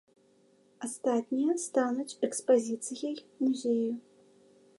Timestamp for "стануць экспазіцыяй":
1.65-3.15